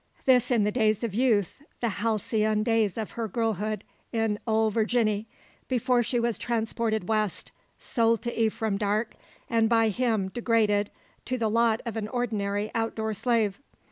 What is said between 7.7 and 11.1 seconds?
sold to Ephraim Darke, and by him degraded